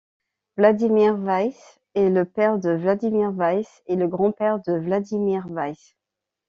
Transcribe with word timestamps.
Vladimír 0.57 1.13
Weiss 1.15 1.79
est 1.93 2.09
le 2.09 2.25
père 2.25 2.57
de 2.57 2.71
Vladimír 2.71 3.29
Weiss 3.35 3.83
et 3.85 3.95
le 3.95 4.07
grand-père 4.07 4.59
de 4.63 4.73
Vladimír 4.75 5.45
Weiss. 5.47 5.95